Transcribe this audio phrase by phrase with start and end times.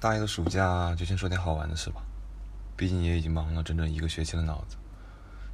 [0.00, 2.00] 大一的暑假就先说点好玩的事吧，
[2.74, 4.76] 毕竟也已经忙了整整一个学期的脑子，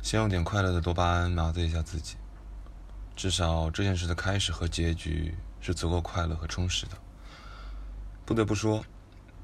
[0.02, 2.14] 先用点快乐的多巴胺麻醉一下自己，
[3.16, 6.92] 至少这件事的开始和结局是足够快乐和充实的。
[8.24, 8.84] 不得不说，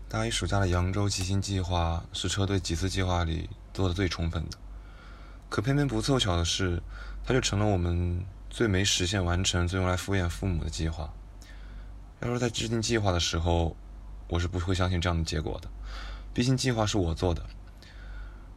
[0.08, 4.56] 大一暑假的扬州骑行计划是车队几次计划里做的最充分的，
[5.48, 6.80] 可偏偏不凑巧的是，
[7.24, 11.12] 它就成了我们最没实现完成、最用来敷衍父母的计划。
[12.20, 13.76] 要是在制定计划的时候，
[14.28, 15.68] 我是不会相信这样的结果的。
[16.34, 17.42] 毕竟计划是我做的，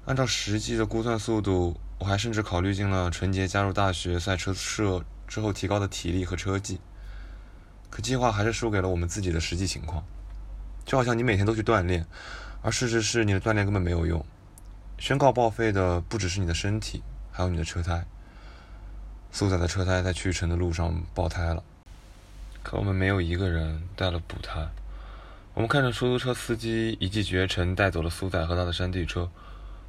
[0.05, 6.79] 按照实际的估算速度，我还甚至考虑进了纯洁加入大学赛车社之后提高的体力和车技。
[7.89, 10.03] 可计划还是输给了我们自己的实际情况。
[10.85, 12.05] 就好像你每天都去锻炼，
[12.61, 14.23] 而事实是你的锻炼根本没有用。
[14.97, 17.01] 宣告报废的不只是你的身体，
[17.31, 18.05] 还有你的车胎。
[19.31, 21.63] 苏仔的车胎在去程的路上爆胎了。
[22.63, 24.65] 可我们没有一个人带了补胎。
[25.55, 29.29] 我们看着出租车司机一骑绝尘带走了苏仔和他的山地车，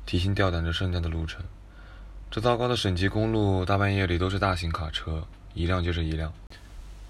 [0.07, 1.45] 提心吊胆着剩下的路程。
[2.31, 6.33] 这糟糕的省级公路，大半夜里都是大型卡车，一辆接着一辆，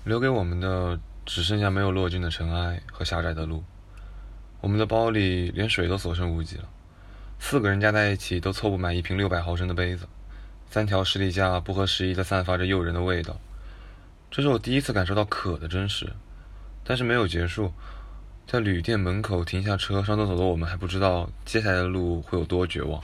[0.05, 3.63] 留给我们的只剩下没有落尽的尘埃和狭窄的路。
[4.63, 6.65] 我们的包里连水都所剩无几了，
[7.39, 10.09] 四个人加在一起都凑不满一瓶六百毫升的杯子，
[10.71, 13.39] 三条十里架不合时宜地散发着诱人的味道。
[14.31, 16.11] 这是我第一次感受到渴的真实，
[16.85, 17.71] 但是没有结束。
[18.47, 23.03] 在旅店门口停下车上厕所的我们还不知道接下来的路会有多绝望。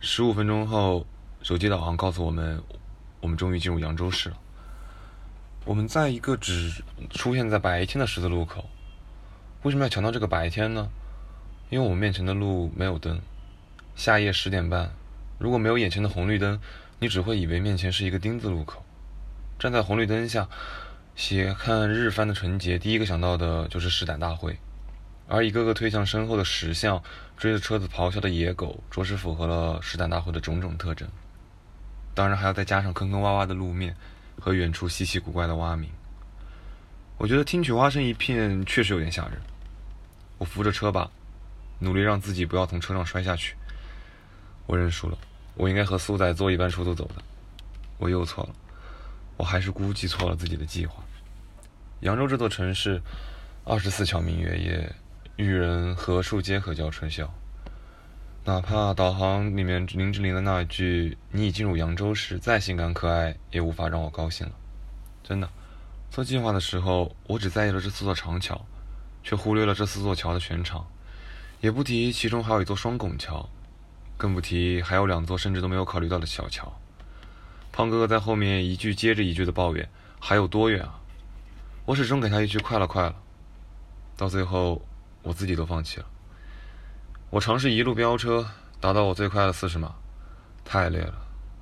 [0.00, 1.04] 十五分钟后，
[1.42, 2.62] 手机导航告诉我们，
[3.20, 4.38] 我们终于进入扬州市了。
[5.66, 6.72] 我们在一个只
[7.10, 8.64] 出现在白天的十字路口。
[9.62, 10.88] 为什么要强调这个白天呢？
[11.68, 13.20] 因为我们面前的路没有灯。
[13.94, 14.90] 夏夜十点半，
[15.38, 16.58] 如果没有眼前的红绿灯，
[16.98, 18.82] 你只会以为面前是一个丁字路口。
[19.58, 20.48] 站在红绿灯下，
[21.16, 24.54] 斜看日番的纯洁，第一个想到的就是试胆大会，
[25.26, 27.02] 而一个个推向身后的石像，
[27.38, 31.08] 追着车子咆哮的野狗，着实符合了试胆大会的种种特征。
[32.14, 33.96] 当然，还要再加上坑坑洼洼的路面
[34.38, 35.88] 和远处稀奇古怪的蛙鸣。
[37.16, 39.40] 我觉得听取蛙声一片，确实有点吓人。
[40.36, 41.10] 我扶着车把，
[41.78, 43.56] 努力让自己不要从车上摔下去。
[44.66, 45.16] 我认输了，
[45.54, 47.22] 我应该和苏仔坐一班出租走的，
[47.96, 48.50] 我又错了。
[49.36, 51.02] 我还是估计错了自己的计划。
[52.00, 53.00] 扬州这座城市，
[53.64, 54.94] 二十四桥明月夜，
[55.36, 57.32] 玉人何处皆可教春宵。
[58.44, 64.52] 哪怕导航里面林志玲的那一句“你已进入扬州市”再性感可爱，也无法让我高兴了。
[65.24, 65.48] 真的，
[66.10, 68.64] 做计划的时候，我只在意了这四座长桥，
[69.24, 70.86] 却忽略了这四座桥的全长，
[71.60, 73.48] 也不提其中还有一座双拱桥，
[74.16, 76.72] 更不提还有两座甚至都没有考虑到的小桥。
[77.76, 79.86] 胖哥哥在后面一句接着一句的抱怨
[80.18, 80.98] ：“还有多远啊？”
[81.84, 83.14] 我始终给他一句：“快了，快了。”
[84.16, 84.80] 到最后，
[85.20, 86.06] 我自己都放弃了。
[87.28, 88.48] 我尝试一路飙车，
[88.80, 89.94] 达到我最快的四十码，
[90.64, 91.14] 太累了，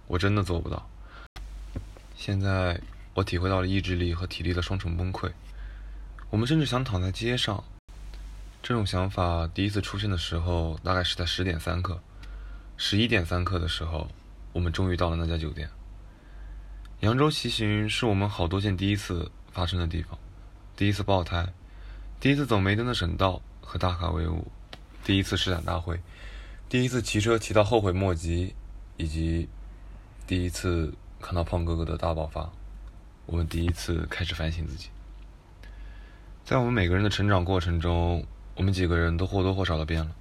[0.06, 0.88] 我真的做不到。
[2.14, 2.80] 现在
[3.14, 5.28] 我体会到了意志力和体力的双重崩溃。
[6.30, 7.64] 我们甚至想躺在街上。
[8.62, 12.00] 这种想法第一次出现的时候，大概是在十点三刻。
[12.76, 14.06] 十一点三刻的时候，
[14.52, 15.68] 我们终于到了那家酒店。
[17.04, 20.18] 扬州骑行是我们好多件第一次发生的地方：
[20.74, 21.46] 第一次爆胎，
[22.18, 24.50] 第一次走没灯的省道和大卡威武，
[25.04, 26.00] 第一次试胆大会，
[26.66, 28.54] 第一次骑车骑到后悔莫及，
[28.96, 29.46] 以及
[30.26, 32.50] 第一次看到胖哥哥的大爆发。
[33.26, 34.88] 我们第一次开始反省自己。
[36.42, 40.16] 在我们每个人的成长过程中，我们几个人都或多或少的变了，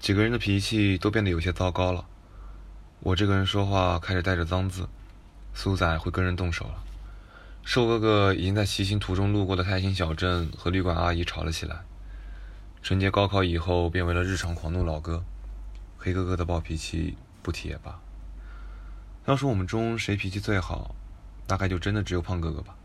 [0.00, 2.04] 几个人的脾气都变得有些糟糕了。
[2.98, 4.88] 我这个人说话开始带着脏字。
[5.56, 6.84] 苏仔会跟人动手了，
[7.64, 11.80] 瘦哥哥已经在骑行途中路过的泰兴小镇和旅馆阿姨吵了起来。
[12.82, 15.24] 春节高考以后变为了日常狂怒老哥，
[15.96, 17.98] 黑哥哥的暴脾气不提也罢。
[19.24, 20.94] 要说我们中谁脾气最好，
[21.46, 22.76] 大概就真的只有胖哥哥吧。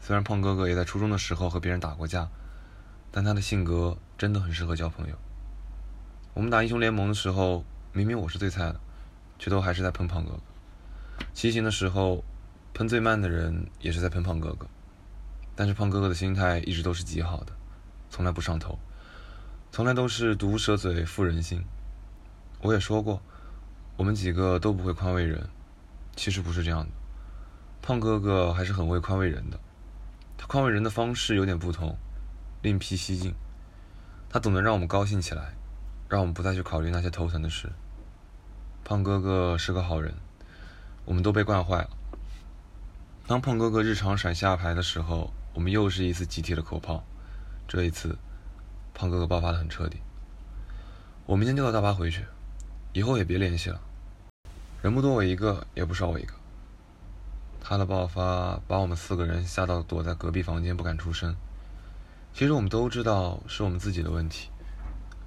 [0.00, 2.26] 虽然胖哥哥也在初中的时候和别人打过架，
[3.10, 5.14] 但他的性格真的很适合交朋友。
[6.32, 7.62] 我们打英雄联盟的时候，
[7.92, 8.80] 明明我是最菜的，
[9.38, 10.40] 却都还是在喷胖哥哥。
[11.34, 12.22] 骑行的时候，
[12.74, 14.66] 喷最慢的人也是在喷胖哥哥，
[15.54, 17.52] 但是胖哥哥的心态一直都是极好的，
[18.10, 18.78] 从来不上头，
[19.70, 21.64] 从来都是毒蛇嘴妇人心。
[22.60, 23.20] 我也说过，
[23.96, 25.48] 我们几个都不会宽慰人，
[26.14, 26.90] 其实不是这样的，
[27.80, 29.58] 胖哥哥还是很会宽慰人的，
[30.38, 31.96] 他宽慰人的方式有点不同，
[32.62, 33.34] 另辟蹊径，
[34.30, 35.54] 他总能让我们高兴起来，
[36.08, 37.72] 让我们不再去考虑那些头疼的事。
[38.84, 40.14] 胖哥哥是个好人。
[41.04, 41.90] 我们都被惯坏了。
[43.26, 47.04] 当胖哥哥日常甩下牌的时候，我们又是一次集体的口炮。
[47.68, 48.18] 这一次，
[48.92, 49.98] 胖哥哥爆发的很彻底。
[51.24, 52.24] 我明天就到大巴回去，
[52.92, 53.80] 以后也别联系了。
[54.82, 56.34] 人不多我一个，也不少我一个。
[57.60, 61.34] 他的爆发把我们四个人吓到躲在隔壁房间不敢出声。
[62.34, 64.48] 其实我们都知道是我们自己的问题，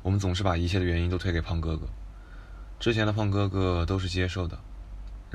[0.03, 1.87] 我们总是把一切的原因都推给胖哥哥。
[2.77, 4.59] 之前的胖哥哥都是接受的，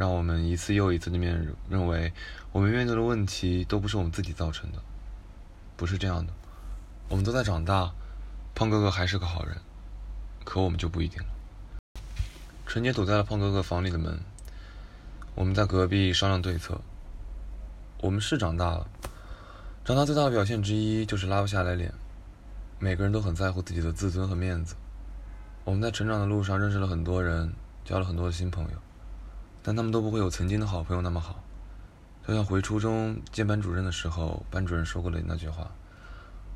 [0.01, 2.11] 让我们一次又一次的面认为
[2.53, 4.79] 我们面对的问题都不是我们自己造成的，
[5.77, 6.33] 不是这样的。
[7.11, 7.93] 我们都在长大，
[8.55, 9.59] 胖哥哥还是个好人，
[10.43, 11.29] 可我们就不一定了。
[12.67, 14.19] 春节堵在了胖哥哥房里的门，
[15.35, 16.81] 我们在隔壁商量对策。
[18.01, 18.89] 我们是长大了，
[19.85, 21.93] 长大最大的表现之一就是拉不下来脸，
[22.79, 24.75] 每个人都很在乎自己的自尊和面子。
[25.65, 27.53] 我们在成长的路上认识了很多人，
[27.85, 28.79] 交了很多的新朋友，
[29.63, 31.43] 但他们都不会有曾经的好朋友那么好。
[32.27, 35.69] 就像回初中见班主任的时候，班主任说过的那句话：“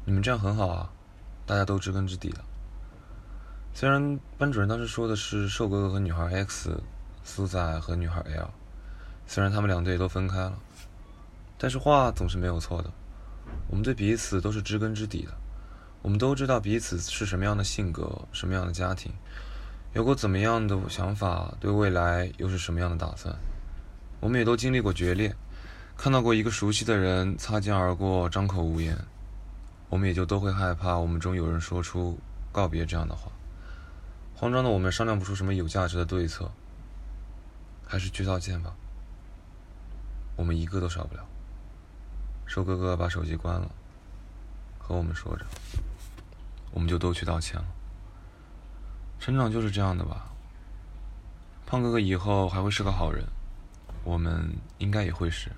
[0.06, 0.90] 你们这样很好啊，
[1.46, 2.44] 大家都知根知底的。”
[3.74, 6.80] 虽然班主任当时说的是瘦哥哥和女孩 X，
[7.24, 8.50] 苏仔和女孩 L，
[9.26, 10.56] 虽然他们两队都分开了。
[11.58, 12.90] 但是话总是没有错的，
[13.68, 15.32] 我们对彼此都是知根知底的，
[16.02, 19.10] 我们都知道彼此是什么样的性格，什么样的家庭，
[19.94, 23.32] 有过怎么样的想法，对未来又是什么样的打算。
[24.19, 25.32] 我们也都经历过决裂，
[25.96, 28.99] 看到过一个熟悉的人擦肩而过，张口无言，
[29.88, 32.19] 我们也就都会害怕，我们中有人说出
[32.50, 33.31] 告别这样的话。
[34.35, 36.50] 慌张的我们商量不出什么有价值的对策，
[37.87, 38.75] 还是去道歉吧，
[40.35, 41.25] 我们一个都少不了。
[42.47, 43.70] 瘦哥哥把手机关了，
[44.76, 45.47] 和我们说着，
[46.73, 47.67] 我们就都去道歉了。
[49.19, 50.31] 成长就是这样的吧。
[51.66, 53.25] 胖哥哥以后还会是个好人，
[54.05, 55.50] 我们应该也会是。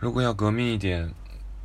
[0.00, 1.14] 如果要革命一点，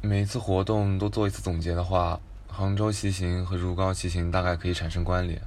[0.02, 5.42] 每次活动都做一次总结的话，杭州骑行和如皋骑行大概可以产生关联。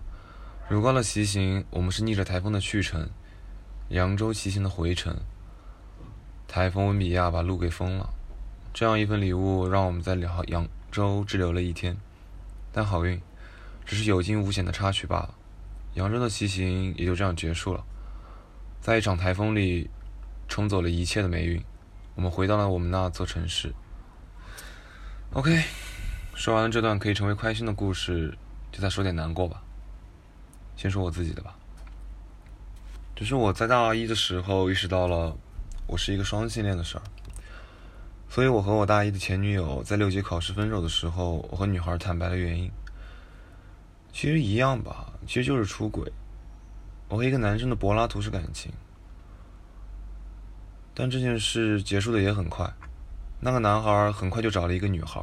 [0.69, 3.07] 如皋的骑行，我们是逆着台风的去程；
[3.89, 5.17] 扬州骑行的回程。
[6.49, 8.11] 台风温比亚把路给封了，
[8.75, 11.97] 这样一份礼物让我们在扬扬州滞留了一天，
[12.73, 13.19] 但好运，
[13.85, 15.35] 只是有惊无险的插曲罢了。
[15.95, 17.85] 扬州的骑行也就这样结束了，
[18.81, 19.91] 在一场台风里
[20.49, 21.63] 冲走了一切的霉运，
[22.15, 23.75] 我们回到了我们那座城市。
[25.33, 25.63] OK，
[26.35, 28.37] 说完了这段可以成为开心的故事，
[28.71, 29.63] 就再说点难过吧。
[30.77, 31.55] 先说我自己的吧，
[33.15, 35.37] 只是我在大一的时候意识到了。
[35.89, 37.03] 我是一个双性恋的事儿，
[38.31, 42.71] 所以我和我大一的前女友在六级考试分手的时候，我和女孩坦白了原因。
[44.13, 46.13] 其实一样吧，其实就是出轨。
[47.09, 48.71] 我和一个男生的柏拉图式感情，
[50.95, 52.73] 但这件事结束的也很快。
[53.41, 55.21] 那个男孩很快就找了一个女孩。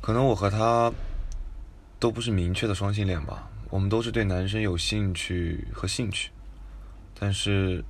[0.00, 0.92] 可能我和他
[2.00, 6.30] 都不是明确的双性恋吧，我们都是对男生有兴趣和兴趣，
[7.18, 7.84] 但是。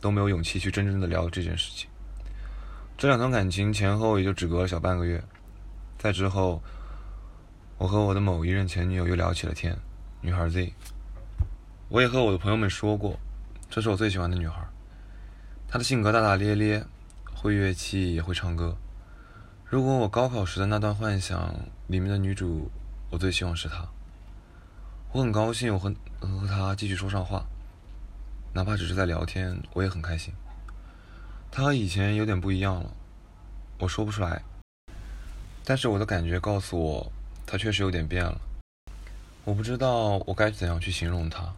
[0.00, 1.90] 都没有勇气去真正的聊这件事情。
[2.96, 5.20] 这两段感情前后也就只隔了小半个月，
[5.98, 6.62] 再之后，
[7.78, 9.78] 我和我的某一任前女友又聊起了天。
[10.20, 10.72] 女孩 Z，
[11.88, 13.16] 我也和我的朋友们说过，
[13.70, 14.66] 这是我最喜欢的女孩。
[15.68, 16.84] 她的性格大大咧咧，
[17.32, 18.76] 会乐器也会唱歌。
[19.64, 21.54] 如果我高考时的那段幻想
[21.86, 22.68] 里面的女主，
[23.10, 23.86] 我最希望是她。
[25.12, 27.46] 我很高兴，我和和她继续说上话。
[28.54, 30.34] 哪怕只是在聊天，我也很开心。
[31.48, 32.90] 他和以前有点不一样了，
[33.78, 34.42] 我说不出来，
[35.64, 37.12] 但是我的感觉告诉我，
[37.50, 38.38] 他确实有点变了。
[39.46, 41.50] 我不知道我该怎样去形容他，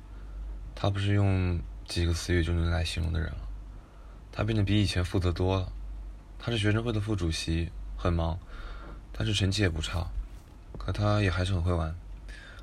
[0.72, 3.38] 他不是用几个词语就能来形容的人了。
[4.30, 5.72] 他变得比以前负责多了。
[6.38, 8.38] 他是学生会的副主席，很忙，
[9.12, 10.06] 但是成绩也不差。
[10.78, 11.92] 可他也还是很会玩。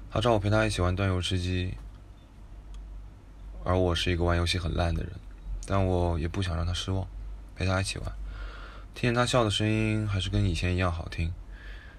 [0.10, 1.74] 他找我陪他一起玩端游吃鸡。
[3.65, 5.12] 而我是一个玩游戏很烂的人，
[5.65, 7.05] 但我也不想让他失望，
[7.57, 8.10] 陪他一起玩。
[8.96, 11.34] 听见他笑的声音还是跟以前一样好听。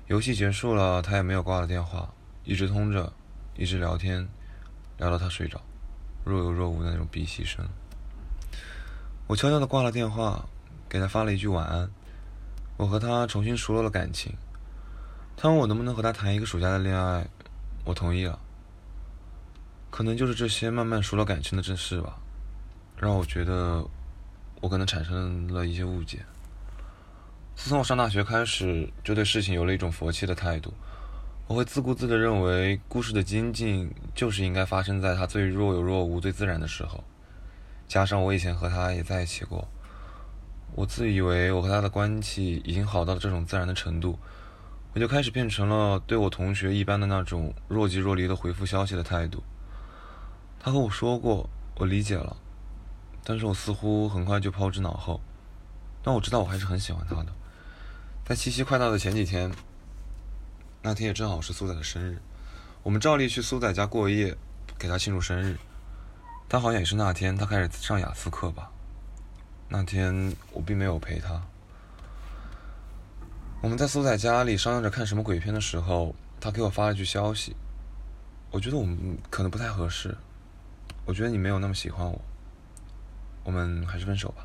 [0.08, 2.08] 游戏结束了，他也没有挂了电话，
[2.42, 3.12] 一直通着，
[3.58, 4.26] 一直聊天，
[4.96, 5.60] 聊到他睡着，
[6.24, 7.62] 若有若无的那种鼻息声。
[9.26, 10.48] 我悄悄的挂了电话，
[10.88, 11.90] 给他发了一句晚安。
[12.78, 14.32] 我和他重新熟络了感情。
[15.36, 17.28] 他问我能不能和他谈一个暑假的恋爱，
[17.84, 18.38] 我同意了。
[19.90, 22.18] 可能就是这些慢慢熟了感情的这事吧，
[22.96, 23.84] 让我觉得
[24.62, 26.24] 我可能产生了一些误解。
[27.58, 30.72] 自从我上大学开始，就对事情有了一种佛系的态度。
[31.48, 37.02] 我会自顾自的认为，故事的精进就是应该发生在他最若有若无、最自然的时候。
[37.88, 39.66] 加上我以前和他也在一起过，
[40.76, 44.16] 我自以为我和他的关系已经好到了这种自然的程度，
[44.94, 49.42] 我就开始变成了对我同学一般的那种若即若离的回复消息的态度。
[50.60, 52.36] 他和我说过，我理解了，
[53.24, 55.20] 但是我似乎很快就抛之脑后。
[56.04, 57.32] 但我知道我还是很喜欢他的。
[58.28, 59.50] 在七夕快到的前几天，
[60.82, 62.18] 那天也正好是苏仔的生日，
[62.82, 64.36] 我们照例去苏仔家过夜，
[64.78, 65.56] 给他庆祝生日。
[66.46, 68.70] 但好像也是那天他开始上雅思课吧。
[69.70, 71.40] 那天我并没有陪他。
[73.62, 77.56] 我们在苏仔家里商量着看什么鬼片的时候，他给我发了句消息。
[78.50, 80.14] 我觉得我们可能不太合适。
[81.06, 82.20] 我觉得你没有那么喜欢我。
[83.44, 84.44] 我们还是分手吧。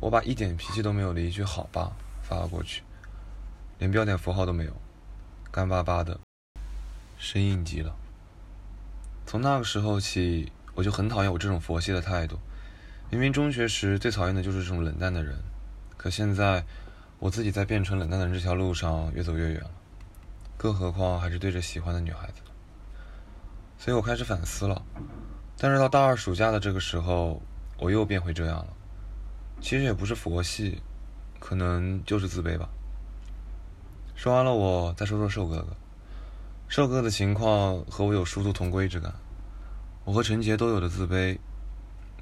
[0.00, 2.82] 我把一点脾气都没有的一句“好吧”发了过去，
[3.78, 4.72] 连标点符号都没有，
[5.50, 6.18] 干巴巴的，
[7.18, 7.94] 生硬极了。
[9.26, 12.38] 从那个时候起，我就很讨厌我这种佛系的态度。
[13.10, 15.36] 明明中学时最讨厌的就是这种冷淡的人，
[15.96, 16.64] 可现在。
[17.20, 19.70] 我自己在变成冷淡的人这条路上越走越远了，
[20.56, 22.34] 更何况还是对着喜欢的女孩子。
[23.76, 24.80] 所以我开始反思了。
[25.56, 27.42] 但是到大二暑假的这个时候，
[27.76, 28.68] 我又变回这样了。
[29.60, 30.80] 其实也不是佛系，
[31.38, 32.68] 可能就是自卑吧。
[34.14, 35.76] 说完了，我再说说瘦哥哥。
[36.68, 39.12] 瘦哥的情况和我有殊途同归之感。
[40.04, 41.38] 我和陈杰都有的自卑，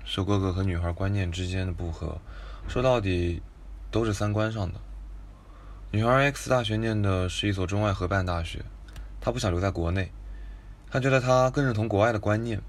[0.05, 2.19] 瘦哥哥和女孩观念之间的不合，
[2.69, 3.43] 说到底
[3.91, 4.81] 都是三观上的。
[5.93, 8.65] 女孩 X 大学念的是一所中外合办大学，
[9.21, 10.11] 她不想留在国内，
[10.91, 12.61] 她觉得她更认同国外的观念。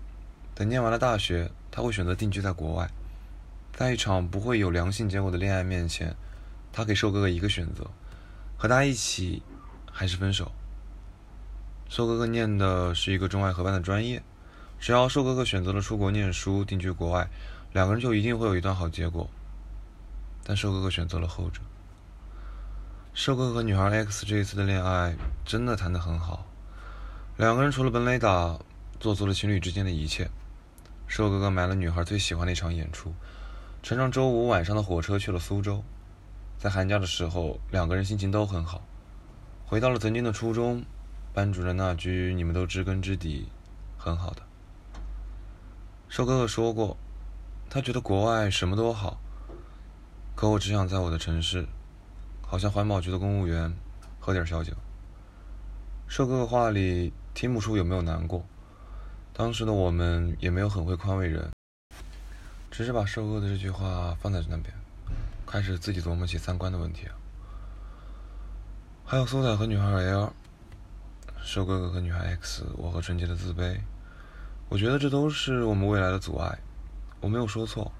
[0.53, 2.89] 等念完了大学，她会选择定居在国外。
[3.77, 6.15] 在一场不会有良性结果的恋爱面前，
[6.73, 7.87] 她给瘦哥哥一个选择：
[8.57, 9.43] 和他一起，
[9.91, 10.51] 还是分手。
[11.87, 14.23] 瘦哥哥念的是一个中外合办的专业，
[14.79, 17.29] 只要瘦哥哥选择了出国念书、定居国外，
[17.71, 19.29] 两个人就一定会有一段好结果。
[20.43, 21.61] 但瘦哥哥选择了后者。
[23.13, 25.15] 瘦哥哥和女孩 X 这一次的恋爱
[25.45, 26.47] 真的谈得很好，
[27.37, 28.59] 两个人除了本垒打，
[28.99, 30.27] 做足了情侣之间的一切。
[31.05, 33.13] 瘦哥哥买了女孩最喜欢的一场演出，
[33.87, 35.81] 乘上周五晚上的火车去了苏州。
[36.57, 38.81] 在寒假的时候，两个人心情都很好，
[39.65, 40.83] 回到了曾经的初中。
[41.33, 43.47] 班主任那句“你们都知根知底”，
[43.97, 44.41] 很好的。
[46.09, 46.97] 瘦哥哥说过，
[47.69, 49.21] 他觉得国外什么都好，
[50.35, 51.65] 可我只想在我的城市。
[52.41, 53.73] 好像环保局的公务员，
[54.19, 54.73] 喝点小酒。
[56.09, 58.43] 瘦哥哥话里听不出有没有难过，
[59.31, 61.49] 当时的我们也没有很会宽慰人，
[62.77, 64.71] 只是把瘦哥的这句话放在那边，
[65.47, 67.07] 开始自己琢磨起三观的问题。
[69.03, 70.31] 还有苏仔和女孩 L，
[71.41, 73.79] 瘦哥哥和女孩 X，我和纯洁的自卑，
[74.69, 76.55] 我觉得这都是我们未来的阻碍。
[77.19, 77.91] 我没有说错，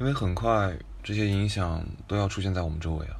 [0.00, 3.16] 因为很快这些影响都要出现在我们周围了。